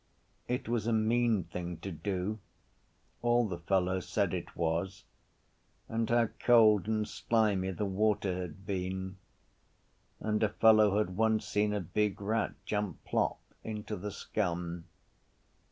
It 0.47 0.67
was 0.67 0.87
a 0.87 0.93
mean 0.93 1.43
thing 1.43 1.77
to 1.81 1.91
do; 1.91 2.39
all 3.21 3.47
the 3.47 3.59
fellows 3.59 4.09
said 4.09 4.33
it 4.33 4.55
was. 4.55 5.03
And 5.87 6.09
how 6.09 6.29
cold 6.43 6.87
and 6.87 7.07
slimy 7.07 7.69
the 7.69 7.85
water 7.85 8.41
had 8.41 8.65
been! 8.65 9.17
And 10.19 10.41
a 10.41 10.49
fellow 10.49 10.97
had 10.97 11.15
once 11.17 11.45
seen 11.45 11.71
a 11.71 11.79
big 11.81 12.19
rat 12.19 12.55
jump 12.65 13.05
plop 13.05 13.37
into 13.63 13.95
the 13.95 14.09
scum. 14.11 14.85